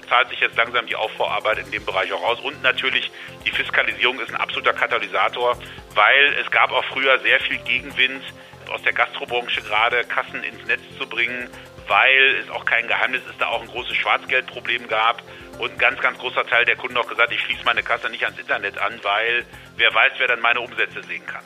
zahlt 0.08 0.28
sich 0.28 0.38
jetzt 0.38 0.56
langsam 0.56 0.86
die 0.86 0.94
Aufbauarbeit 0.94 1.58
in 1.58 1.72
dem 1.72 1.84
Bereich 1.84 2.12
auch 2.12 2.22
aus. 2.22 2.38
Und 2.38 2.62
natürlich 2.62 3.10
die 3.44 3.50
Fiskalisierung 3.50 4.20
ist 4.20 4.28
ein 4.28 4.36
absoluter 4.36 4.72
Katalysator, 4.72 5.58
weil 5.94 6.34
es 6.40 6.48
gab 6.52 6.70
auch 6.70 6.84
früher 6.84 7.18
sehr 7.18 7.40
viel 7.40 7.58
Gegenwind 7.58 8.22
aus 8.68 8.80
der 8.82 8.92
Gastrobranche 8.92 9.60
gerade 9.62 10.04
Kassen 10.04 10.44
ins 10.44 10.64
Netz 10.66 10.82
zu 10.98 11.08
bringen, 11.08 11.50
weil 11.88 12.36
es 12.36 12.48
auch 12.50 12.64
kein 12.64 12.86
Geheimnis 12.86 13.22
ist, 13.28 13.40
da 13.40 13.48
auch 13.48 13.60
ein 13.60 13.66
großes 13.66 13.96
Schwarzgeldproblem 13.96 14.86
gab 14.86 15.20
und 15.58 15.72
ein 15.72 15.78
ganz, 15.78 16.00
ganz 16.00 16.16
großer 16.18 16.46
Teil 16.46 16.64
der 16.64 16.76
Kunden 16.76 16.96
auch 16.96 17.08
gesagt, 17.08 17.32
ich 17.32 17.40
schließe 17.40 17.64
meine 17.64 17.82
Kasse 17.82 18.08
nicht 18.08 18.22
ans 18.22 18.38
Internet 18.38 18.78
an, 18.78 19.00
weil 19.02 19.46
wer 19.76 19.92
weiß, 19.92 20.12
wer 20.18 20.28
dann 20.28 20.40
meine 20.40 20.60
Umsätze 20.60 21.02
sehen 21.02 21.26
kann. 21.26 21.42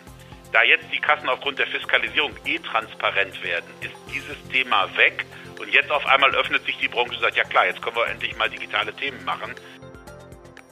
Da 0.52 0.62
jetzt 0.62 0.84
die 0.92 1.00
Kassen 1.00 1.28
aufgrund 1.30 1.58
der 1.58 1.66
Fiskalisierung 1.66 2.32
eh 2.44 2.58
transparent 2.58 3.42
werden, 3.42 3.64
ist 3.80 3.94
dieses 4.12 4.36
Thema 4.50 4.86
weg 4.96 5.24
und 5.58 5.72
jetzt 5.72 5.90
auf 5.90 6.04
einmal 6.06 6.34
öffnet 6.34 6.64
sich 6.66 6.76
die 6.76 6.88
Branche 6.88 7.14
und 7.14 7.20
sagt, 7.20 7.36
ja 7.36 7.44
klar, 7.44 7.66
jetzt 7.66 7.80
können 7.80 7.96
wir 7.96 8.06
endlich 8.06 8.36
mal 8.36 8.50
digitale 8.50 8.92
Themen 8.92 9.24
machen. 9.24 9.52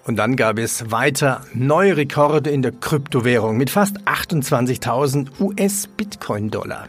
Und 0.05 0.17
dann 0.17 0.37
gab 0.37 0.59
es 0.59 0.91
weiter 0.91 1.45
neue 1.55 1.97
Rekorde 1.97 2.51
in 2.51 2.61
der 2.61 2.73
Kryptowährung 2.73 3.57
mit 3.57 3.71
fast 3.71 3.99
28.000 4.01 5.41
US-Bitcoin-Dollar. 5.41 6.89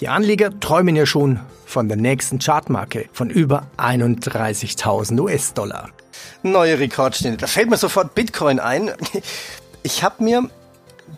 Die 0.00 0.08
Anleger 0.08 0.58
träumen 0.58 0.96
ja 0.96 1.06
schon 1.06 1.38
von 1.64 1.88
der 1.88 1.96
nächsten 1.96 2.40
Chartmarke 2.40 3.08
von 3.12 3.30
über 3.30 3.68
31.000 3.76 5.20
US-Dollar. 5.20 5.90
Neue 6.42 6.78
Rekordstände. 6.78 7.36
Da 7.36 7.46
fällt 7.46 7.70
mir 7.70 7.76
sofort 7.76 8.14
Bitcoin 8.14 8.58
ein. 8.58 8.90
Ich 9.82 10.02
habe 10.02 10.24
mir 10.24 10.48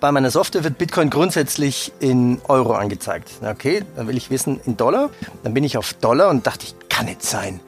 bei 0.01 0.13
meiner 0.13 0.31
Software 0.31 0.65
wird 0.65 0.79
Bitcoin 0.79 1.11
grundsätzlich 1.11 1.93
in 2.01 2.41
Euro 2.49 2.75
angezeigt. 2.75 3.31
Okay, 3.43 3.85
dann 3.97 4.09
will 4.09 4.17
ich 4.17 4.31
wissen 4.31 4.61
in 4.67 4.77
Dollar. 4.77 5.11
Dann 5.43 5.55
bin 5.55 5.65
ich 5.65 5.79
auf 5.79 5.95
Dollar 5.95 6.29
und 6.29 6.47
dachte, 6.47 6.67
ich 6.67 6.89
kann 6.89 7.07
nicht 7.07 7.23
sein. 7.23 7.61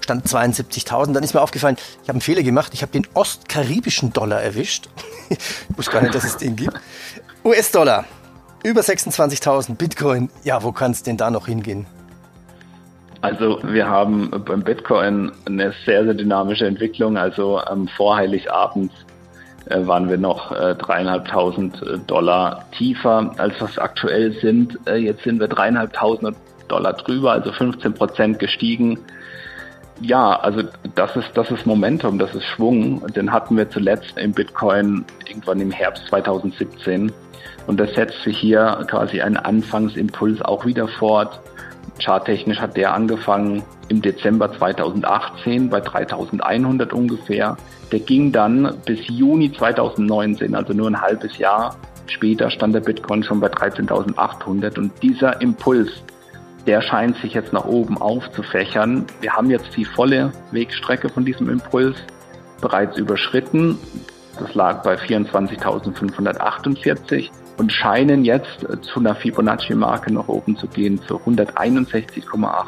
Stand 0.00 0.26
72.000. 0.26 1.12
Dann 1.12 1.22
ist 1.22 1.34
mir 1.34 1.40
aufgefallen, 1.40 1.76
ich 2.02 2.08
habe 2.08 2.12
einen 2.12 2.20
Fehler 2.20 2.42
gemacht. 2.42 2.72
Ich 2.74 2.82
habe 2.82 2.92
den 2.92 3.06
ostkaribischen 3.14 4.12
Dollar 4.12 4.40
erwischt. 4.40 4.88
ich 5.28 5.38
wusste 5.76 5.92
gar 5.92 6.02
nicht, 6.02 6.14
dass 6.14 6.24
es 6.24 6.36
den 6.36 6.56
gibt. 6.56 6.80
US-Dollar. 7.44 8.04
Über 8.62 8.80
26.000 8.80 9.74
Bitcoin. 9.76 10.30
Ja, 10.44 10.62
wo 10.62 10.72
kann 10.72 10.92
es 10.92 11.02
denn 11.02 11.16
da 11.16 11.30
noch 11.30 11.46
hingehen? 11.46 11.86
Also 13.20 13.60
wir 13.64 13.88
haben 13.88 14.30
beim 14.44 14.62
Bitcoin 14.62 15.32
eine 15.46 15.72
sehr, 15.84 16.04
sehr 16.04 16.14
dynamische 16.14 16.66
Entwicklung. 16.66 17.16
Also 17.16 17.58
am 17.58 17.88
Vorheiligabend 17.88 18.92
äh, 18.92 19.05
waren 19.68 20.08
wir 20.08 20.18
noch 20.18 20.52
äh, 20.52 20.74
dreieinhalbtausend 20.74 21.82
äh, 21.82 21.98
Dollar 22.06 22.64
tiefer, 22.76 23.32
als 23.38 23.60
was 23.60 23.78
aktuell 23.78 24.32
sind. 24.32 24.78
Äh, 24.86 24.96
jetzt 24.96 25.24
sind 25.24 25.40
wir 25.40 25.48
dreieinhalbtausend 25.48 26.36
Dollar 26.68 26.92
drüber, 26.92 27.32
also 27.32 27.52
15 27.52 27.94
Prozent 27.94 28.38
gestiegen. 28.38 28.98
Ja, 30.00 30.38
also 30.38 30.62
das 30.94 31.16
ist, 31.16 31.30
das 31.34 31.50
ist 31.50 31.66
Momentum, 31.66 32.18
das 32.18 32.34
ist 32.34 32.44
Schwung. 32.44 33.06
Den 33.08 33.32
hatten 33.32 33.56
wir 33.56 33.68
zuletzt 33.70 34.16
im 34.18 34.32
Bitcoin 34.32 35.04
irgendwann 35.26 35.60
im 35.60 35.70
Herbst 35.70 36.06
2017. 36.08 37.10
Und 37.66 37.80
das 37.80 37.94
setzt 37.94 38.22
sich 38.22 38.38
hier 38.38 38.84
quasi 38.88 39.20
ein 39.20 39.36
Anfangsimpuls 39.36 40.42
auch 40.42 40.66
wieder 40.66 40.86
fort. 40.86 41.40
Charttechnisch 41.98 42.60
hat 42.60 42.76
der 42.76 42.94
angefangen 42.94 43.64
im 43.88 44.02
Dezember 44.02 44.52
2018 44.52 45.70
bei 45.70 45.80
3100 45.80 46.92
ungefähr. 46.92 47.56
Der 47.92 48.00
ging 48.00 48.32
dann 48.32 48.74
bis 48.84 49.06
Juni 49.08 49.52
2019, 49.52 50.54
also 50.54 50.72
nur 50.72 50.88
ein 50.88 51.00
halbes 51.00 51.38
Jahr 51.38 51.76
später, 52.06 52.50
stand 52.50 52.74
der 52.74 52.80
Bitcoin 52.80 53.22
schon 53.22 53.40
bei 53.40 53.48
13.800. 53.48 54.78
Und 54.78 54.92
dieser 55.02 55.40
Impuls, 55.40 55.90
der 56.66 56.82
scheint 56.82 57.16
sich 57.18 57.34
jetzt 57.34 57.52
nach 57.52 57.64
oben 57.64 57.98
aufzufächern. 57.98 59.06
Wir 59.20 59.32
haben 59.32 59.50
jetzt 59.50 59.76
die 59.76 59.84
volle 59.84 60.32
Wegstrecke 60.50 61.08
von 61.08 61.24
diesem 61.24 61.48
Impuls 61.48 61.96
bereits 62.60 62.98
überschritten. 62.98 63.78
Das 64.38 64.54
lag 64.54 64.82
bei 64.82 64.96
24.548 64.96 67.30
und 67.58 67.72
scheinen 67.72 68.24
jetzt 68.24 68.66
zu 68.82 69.00
einer 69.00 69.14
Fibonacci-Marke 69.14 70.12
nach 70.12 70.28
oben 70.28 70.56
zu 70.56 70.66
gehen, 70.66 71.00
zu 71.02 71.16
161,8 71.16 72.66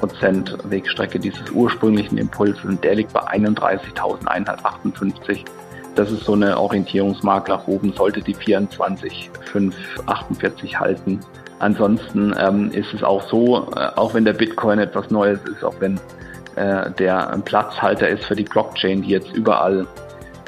Prozent 0.00 0.56
Wegstrecke 0.64 1.18
dieses 1.18 1.50
ursprünglichen 1.50 2.16
Impulses 2.18 2.64
und 2.64 2.84
der 2.84 2.96
liegt 2.96 3.12
bei 3.12 3.20
31.158. 3.20 5.44
Das 5.94 6.10
ist 6.10 6.24
so 6.24 6.32
eine 6.32 6.58
Orientierungsmarke 6.58 7.52
nach 7.52 7.68
oben, 7.68 7.92
sollte 7.92 8.20
die 8.20 8.34
24,548 8.34 10.80
halten. 10.80 11.20
Ansonsten 11.60 12.34
ähm, 12.38 12.72
ist 12.72 12.92
es 12.92 13.04
auch 13.04 13.22
so, 13.22 13.70
äh, 13.76 13.90
auch 13.94 14.12
wenn 14.12 14.24
der 14.24 14.32
Bitcoin 14.32 14.80
etwas 14.80 15.10
Neues 15.10 15.38
ist, 15.44 15.62
auch 15.62 15.76
wenn 15.78 16.00
äh, 16.56 16.90
der 16.90 17.40
Platzhalter 17.44 18.08
ist 18.08 18.24
für 18.24 18.34
die 18.34 18.42
Blockchain, 18.44 19.02
die 19.02 19.10
jetzt 19.10 19.32
überall 19.32 19.86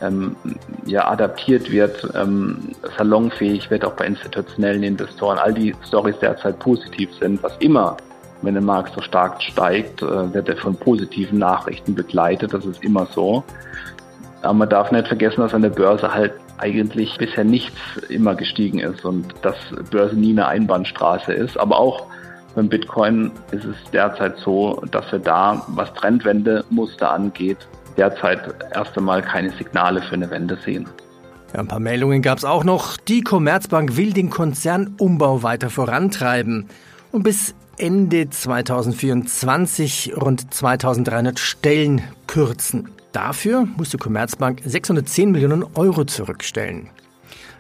ähm, 0.03 0.37
ja, 0.85 1.09
adaptiert 1.09 1.71
wird, 1.71 2.09
ähm, 2.15 2.71
salonfähig 2.97 3.71
wird 3.71 3.85
auch 3.85 3.95
bei 3.95 4.07
institutionellen 4.07 4.83
Investoren, 4.83 5.39
all 5.39 5.55
die 5.55 5.75
Stories 5.87 6.19
derzeit 6.21 6.59
positiv 6.59 7.11
sind, 7.21 7.43
was 7.43 7.57
immer, 7.59 7.97
wenn 8.43 8.55
der 8.55 8.63
Markt 8.63 8.95
so 8.95 9.01
stark 9.01 9.43
steigt, 9.43 10.03
äh, 10.03 10.35
wird 10.35 10.49
er 10.49 10.57
von 10.57 10.77
positiven 10.77 11.39
Nachrichten 11.39 11.95
begleitet, 11.95 12.53
das 12.53 12.65
ist 12.65 12.83
immer 12.83 13.07
so. 13.07 13.43
Aber 14.43 14.55
man 14.55 14.69
darf 14.69 14.93
nicht 14.93 15.09
vergessen, 15.09 15.41
dass 15.41 15.55
an 15.55 15.63
der 15.63 15.71
Börse 15.71 16.13
halt 16.13 16.33
eigentlich 16.59 17.17
bisher 17.19 17.45
nichts 17.45 17.79
immer 18.09 18.35
gestiegen 18.35 18.79
ist 18.79 19.05
und 19.05 19.35
dass 19.43 19.57
Börse 19.91 20.17
nie 20.17 20.31
eine 20.31 20.47
Einbahnstraße 20.47 21.33
ist. 21.33 21.59
Aber 21.59 21.79
auch 21.79 22.07
beim 22.55 22.69
Bitcoin 22.69 23.33
ist 23.51 23.65
es 23.65 23.77
derzeit 23.93 24.39
so, 24.39 24.83
dass 24.91 25.11
wir 25.13 25.19
da, 25.19 25.63
was 25.69 25.93
Trendwendemuster 25.95 27.11
angeht, 27.11 27.59
derzeit 27.97 28.55
erst 28.75 28.97
einmal 28.97 29.23
keine 29.23 29.51
Signale 29.51 30.03
für 30.03 30.15
eine 30.15 30.31
Wende 30.31 30.59
sehen. 30.65 30.89
Ja, 31.53 31.61
ein 31.61 31.69
paar 31.69 31.81
Meldungen 31.81 32.23
gab 32.23 32.39
es 32.39 32.45
auch 32.45 32.65
noch. 32.65 32.97
Die 32.97 33.23
Commerzbank 33.23 33.97
will 33.97 34.13
den 34.13 34.31
Konzernumbau 34.31 35.43
weiter 35.43 35.71
vorantreiben 35.71 36.69
und 37.13 37.23
bis 37.23 37.55
Ende 37.79 38.31
2024 38.31 40.15
rund 40.17 40.53
2300 40.53 41.39
Stellen 41.39 42.03
kürzen. 42.27 42.89
Dafür 43.13 43.67
muss 43.77 43.91
die 43.91 43.97
Commerzbank 43.97 44.61
610 44.65 45.31
Millionen 45.31 45.65
Euro 45.75 46.05
zurückstellen. 46.05 46.91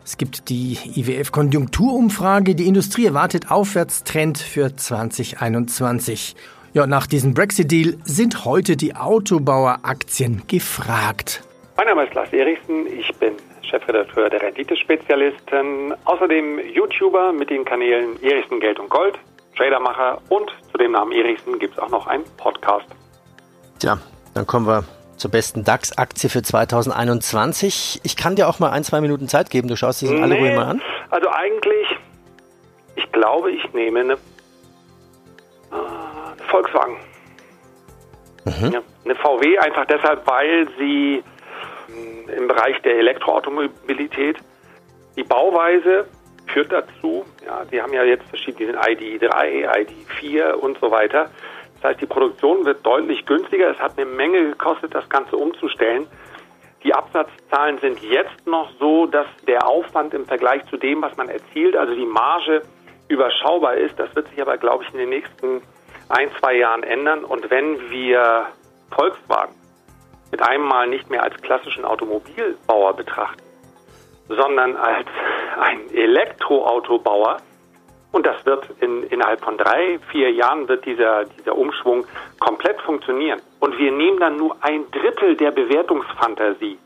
Es 0.04 0.18
gibt 0.18 0.50
die 0.50 0.78
IWF-Konjunkturumfrage. 0.94 2.54
Die 2.54 2.66
Industrie 2.66 3.06
erwartet 3.06 3.50
Aufwärtstrend 3.50 4.38
für 4.38 4.76
2021. 4.76 6.36
Ja, 6.76 6.86
nach 6.86 7.06
diesem 7.06 7.32
Brexit-Deal 7.32 7.96
sind 8.04 8.44
heute 8.44 8.76
die 8.76 8.94
Autobaueraktien 8.94 10.42
gefragt. 10.46 11.42
Mein 11.74 11.86
Name 11.86 12.04
ist 12.04 12.12
Lars 12.12 12.30
Erichsen, 12.34 12.86
ich 12.86 13.10
bin 13.14 13.32
Chefredakteur 13.62 14.28
der 14.28 14.42
Renditespezialisten, 14.42 15.94
außerdem 16.04 16.58
YouTuber 16.74 17.32
mit 17.32 17.48
den 17.48 17.64
Kanälen 17.64 18.22
Erichsen 18.22 18.60
Geld 18.60 18.78
und 18.78 18.90
Gold, 18.90 19.18
Tradermacher 19.56 20.20
und 20.28 20.50
zu 20.70 20.76
dem 20.76 20.92
Namen 20.92 21.12
Erichsen 21.12 21.58
gibt 21.58 21.72
es 21.72 21.78
auch 21.78 21.88
noch 21.88 22.06
einen 22.08 22.24
Podcast. 22.36 22.84
Tja, 23.78 23.96
dann 24.34 24.46
kommen 24.46 24.66
wir 24.66 24.84
zur 25.16 25.30
besten 25.30 25.64
DAX-Aktie 25.64 26.28
für 26.28 26.42
2021. 26.42 28.00
Ich 28.02 28.18
kann 28.18 28.36
dir 28.36 28.50
auch 28.50 28.58
mal 28.58 28.68
ein, 28.68 28.84
zwei 28.84 29.00
Minuten 29.00 29.28
Zeit 29.28 29.48
geben. 29.48 29.68
Du 29.68 29.76
schaust 29.76 30.00
sie 30.00 30.10
nee, 30.10 30.20
alle 30.20 30.34
ruhig 30.34 30.54
mal 30.54 30.66
an. 30.66 30.82
Also 31.08 31.30
eigentlich, 31.30 31.86
ich 32.96 33.10
glaube, 33.12 33.50
ich 33.50 33.72
nehme 33.72 34.00
eine 34.00 34.18
Volkswagen. 36.56 36.96
Mhm. 38.44 38.72
Ja, 38.72 38.80
eine 39.04 39.14
VW 39.16 39.58
einfach 39.58 39.84
deshalb, 39.86 40.26
weil 40.26 40.68
sie 40.78 41.22
hm, 41.86 42.28
im 42.28 42.48
Bereich 42.48 42.80
der 42.82 42.96
Elektroautomobilität 42.96 44.38
die 45.16 45.24
Bauweise 45.24 46.06
führt 46.46 46.72
dazu, 46.72 47.24
ja, 47.44 47.64
sie 47.70 47.82
haben 47.82 47.92
ja 47.92 48.04
jetzt 48.04 48.26
verschiedene 48.28 48.78
ID3, 48.78 49.66
ID4 49.66 50.52
und 50.52 50.78
so 50.78 50.90
weiter. 50.90 51.30
Das 51.76 51.90
heißt, 51.90 52.00
die 52.00 52.06
Produktion 52.06 52.64
wird 52.64 52.84
deutlich 52.86 53.26
günstiger. 53.26 53.70
Es 53.70 53.78
hat 53.78 53.98
eine 53.98 54.06
Menge 54.06 54.50
gekostet, 54.50 54.94
das 54.94 55.08
Ganze 55.08 55.36
umzustellen. 55.36 56.06
Die 56.84 56.94
Absatzzahlen 56.94 57.78
sind 57.80 58.00
jetzt 58.02 58.46
noch 58.46 58.70
so, 58.78 59.06
dass 59.06 59.26
der 59.46 59.66
Aufwand 59.66 60.14
im 60.14 60.24
Vergleich 60.24 60.64
zu 60.66 60.76
dem, 60.76 61.02
was 61.02 61.16
man 61.16 61.28
erzielt, 61.28 61.76
also 61.76 61.94
die 61.94 62.06
Marge 62.06 62.62
überschaubar 63.08 63.74
ist. 63.74 63.98
Das 63.98 64.14
wird 64.14 64.28
sich 64.28 64.40
aber, 64.40 64.56
glaube 64.56 64.84
ich, 64.84 64.92
in 64.92 64.98
den 64.98 65.08
nächsten 65.08 65.62
ein, 66.08 66.30
zwei 66.38 66.54
Jahren 66.56 66.82
ändern. 66.82 67.24
Und 67.24 67.50
wenn 67.50 67.90
wir 67.90 68.46
Volkswagen 68.90 69.54
mit 70.30 70.42
einem 70.42 70.64
Mal 70.64 70.86
nicht 70.88 71.10
mehr 71.10 71.22
als 71.22 71.40
klassischen 71.42 71.84
Automobilbauer 71.84 72.94
betrachten, 72.94 73.42
sondern 74.28 74.76
als 74.76 75.06
ein 75.60 75.90
Elektroautobauer, 75.94 77.38
und 78.12 78.24
das 78.24 78.44
wird 78.46 78.66
in, 78.80 79.02
innerhalb 79.04 79.42
von 79.42 79.58
drei, 79.58 79.98
vier 80.10 80.32
Jahren 80.32 80.68
wird 80.68 80.86
dieser, 80.86 81.24
dieser 81.24 81.56
Umschwung 81.56 82.06
komplett 82.40 82.80
funktionieren. 82.82 83.40
Und 83.60 83.76
wir 83.78 83.92
nehmen 83.92 84.18
dann 84.18 84.36
nur 84.36 84.56
ein 84.62 84.90
Drittel 84.90 85.36
der 85.36 85.50
Bewertungsfantasie, 85.50 86.78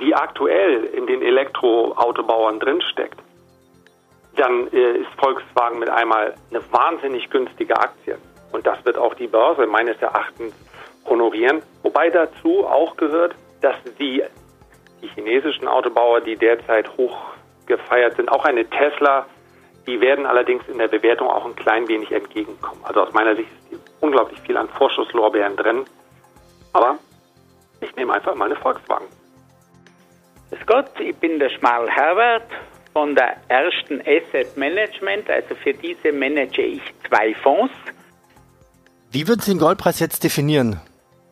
die 0.00 0.14
aktuell 0.14 0.84
in 0.84 1.06
den 1.06 1.22
Elektroautobauern 1.22 2.60
drinsteckt. 2.60 3.20
Dann 4.36 4.68
äh, 4.72 4.98
ist 4.98 5.10
Volkswagen 5.18 5.78
mit 5.78 5.90
einmal 5.90 6.34
eine 6.50 6.60
wahnsinnig 6.72 7.30
günstige 7.30 7.76
Aktie. 7.76 8.18
Und 8.54 8.66
das 8.66 8.84
wird 8.84 8.96
auch 8.96 9.14
die 9.14 9.26
Börse 9.26 9.66
meines 9.66 10.00
Erachtens 10.00 10.54
honorieren. 11.06 11.60
Wobei 11.82 12.08
dazu 12.08 12.64
auch 12.64 12.96
gehört, 12.96 13.34
dass 13.60 13.74
die, 13.98 14.22
die 15.02 15.08
chinesischen 15.08 15.66
Autobauer, 15.66 16.20
die 16.20 16.36
derzeit 16.36 16.88
hoch 16.96 17.16
gefeiert 17.66 18.14
sind, 18.14 18.30
auch 18.30 18.44
eine 18.44 18.64
Tesla, 18.64 19.26
die 19.88 20.00
werden 20.00 20.24
allerdings 20.24 20.66
in 20.68 20.78
der 20.78 20.86
Bewertung 20.86 21.28
auch 21.28 21.44
ein 21.44 21.56
klein 21.56 21.88
wenig 21.88 22.12
entgegenkommen. 22.12 22.80
Also 22.84 23.02
aus 23.02 23.12
meiner 23.12 23.34
Sicht 23.34 23.50
ist 23.72 23.82
unglaublich 24.00 24.40
viel 24.42 24.56
an 24.56 24.68
Vorschusslorbeeren 24.68 25.56
drin. 25.56 25.84
Aber 26.72 26.96
ich 27.80 27.94
nehme 27.96 28.14
einfach 28.14 28.36
mal 28.36 28.46
eine 28.46 28.56
Volkswagen. 28.56 29.06
Grüß 30.50 30.66
Gott, 30.66 31.00
ich 31.00 31.16
bin 31.16 31.40
der 31.40 31.50
Schmal 31.50 31.90
Herbert 31.90 32.46
von 32.92 33.16
der 33.16 33.36
ersten 33.48 34.00
Asset 34.02 34.56
Management. 34.56 35.28
Also 35.28 35.56
für 35.56 35.72
diese 35.72 36.12
manage 36.12 36.62
ich 36.62 36.82
zwei 37.08 37.34
Fonds. 37.34 37.74
Wie 39.14 39.28
würden 39.28 39.42
Sie 39.42 39.52
den 39.52 39.60
Goldpreis 39.60 40.00
jetzt 40.00 40.24
definieren? 40.24 40.80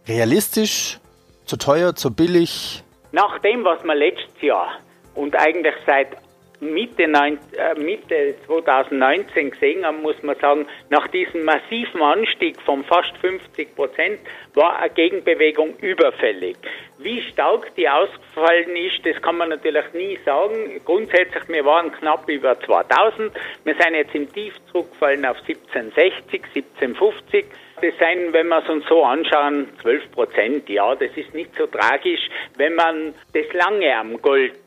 Realistisch, 0.07 1.01
zu 1.47 1.57
teuer, 1.57 1.97
zu 1.97 2.15
billig? 2.15 2.85
Nach 3.11 3.41
dem, 3.41 3.65
was 3.65 3.83
wir 3.83 3.97
letztes 3.97 4.41
Jahr 4.41 4.79
und 5.17 5.35
eigentlich 5.35 5.75
seit 5.85 6.17
Mitte, 6.63 7.03
äh, 7.03 7.75
Mitte 7.75 8.37
2019 8.47 9.51
gesehen 9.51 9.85
haben, 9.85 10.01
muss 10.01 10.23
man 10.23 10.37
sagen, 10.37 10.67
nach 10.91 11.09
diesem 11.09 11.45
massiven 11.45 12.01
Anstieg 12.01 12.61
von 12.63 12.85
fast 12.85 13.17
50 13.21 13.75
Prozent 13.75 14.21
war 14.55 14.79
eine 14.79 14.91
Gegenbewegung 14.91 15.77
überfällig. 15.79 16.57
Wie 16.99 17.21
stark 17.23 17.75
die 17.75 17.89
ausgefallen 17.89 18.77
ist, 18.77 19.05
das 19.05 19.21
kann 19.23 19.39
man 19.39 19.49
natürlich 19.49 19.93
nie 19.93 20.17
sagen. 20.25 20.81
Grundsätzlich, 20.85 21.49
wir 21.49 21.65
waren 21.65 21.91
knapp 21.91 22.29
über 22.29 22.59
2000. 22.61 23.33
Wir 23.65 23.75
sind 23.75 23.95
jetzt 23.95 24.15
im 24.15 24.33
Tief 24.33 24.55
zurückgefallen 24.71 25.27
auf 25.27 25.39
1760, 25.39 26.45
1750. 26.55 27.45
Das 27.83 27.95
sind, 27.99 28.33
wenn 28.33 28.47
wir 28.47 28.59
es 28.63 28.69
uns 28.69 28.87
so 28.87 29.03
anschauen, 29.03 29.67
12 29.83 30.13
Prozent. 30.13 30.69
Ja, 30.69 30.95
das 30.95 31.11
ist 31.17 31.35
nicht 31.35 31.51
so 31.57 31.67
tragisch, 31.67 32.21
wenn 32.57 32.77
man 32.77 33.15
das 33.35 33.53
lange 33.53 33.93
am 33.97 34.23
Gold 34.23 34.62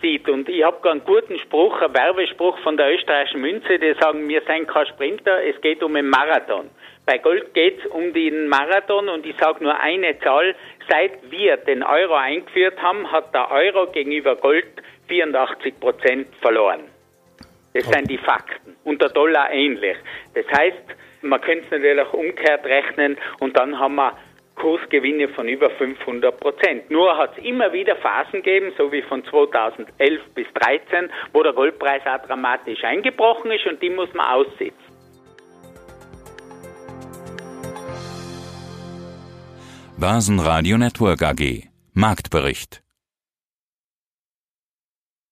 sieht. 0.00 0.28
Und 0.28 0.48
ich 0.48 0.62
habe 0.62 0.90
einen 0.90 1.04
guten 1.04 1.38
Spruch, 1.38 1.80
einen 1.80 1.94
Werbespruch 1.94 2.58
von 2.58 2.76
der 2.76 2.94
österreichischen 2.94 3.40
Münze, 3.40 3.78
die 3.78 3.94
sagen, 4.00 4.28
wir 4.28 4.42
sind 4.42 4.68
kein 4.68 4.86
Sprinter, 4.86 5.42
es 5.44 5.60
geht 5.60 5.82
um 5.82 5.96
einen 5.96 6.08
Marathon. 6.08 6.70
Bei 7.06 7.18
Gold 7.18 7.54
geht 7.54 7.78
es 7.78 7.86
um 7.86 8.12
den 8.12 8.48
Marathon 8.48 9.08
und 9.08 9.24
ich 9.24 9.36
sage 9.36 9.62
nur 9.62 9.78
eine 9.78 10.18
Zahl. 10.18 10.56
Seit 10.88 11.30
wir 11.30 11.56
den 11.56 11.82
Euro 11.82 12.14
eingeführt 12.14 12.82
haben, 12.82 13.10
hat 13.12 13.32
der 13.32 13.50
Euro 13.50 13.86
gegenüber 13.86 14.34
Gold 14.36 14.66
84 15.08 15.78
Prozent 15.78 16.26
verloren. 16.40 16.80
Das 17.74 17.84
sind 17.84 18.10
die 18.10 18.18
Fakten. 18.18 18.74
Und 18.84 19.00
der 19.02 19.10
Dollar 19.10 19.52
ähnlich. 19.52 19.96
Das 20.34 20.46
heißt, 20.50 20.82
man 21.22 21.40
könnte 21.40 21.64
es 21.66 21.70
natürlich 21.70 22.00
auch 22.00 22.12
umgekehrt 22.12 22.64
rechnen 22.64 23.16
und 23.38 23.56
dann 23.56 23.78
haben 23.78 23.96
wir 23.96 24.16
Kursgewinne 24.56 25.28
von 25.28 25.48
über 25.48 25.70
500 25.70 26.40
Prozent. 26.40 26.90
Nur 26.90 27.16
hat 27.16 27.36
es 27.36 27.44
immer 27.44 27.72
wieder 27.72 27.96
Phasen 27.96 28.42
gegeben, 28.42 28.72
so 28.76 28.90
wie 28.90 29.02
von 29.02 29.24
2011 29.24 30.20
bis 30.34 30.46
2013, 30.58 31.10
wo 31.32 31.42
der 31.42 31.52
Goldpreis 31.52 32.02
auch 32.06 32.26
dramatisch 32.26 32.82
eingebrochen 32.82 33.50
ist 33.50 33.66
und 33.66 33.80
die 33.80 33.90
muss 33.90 34.12
man 34.14 34.26
aussitzen. 34.26 34.96
Börsenradio 39.98 40.76
Network 40.76 41.22
AG 41.22 41.68
Marktbericht 41.94 42.85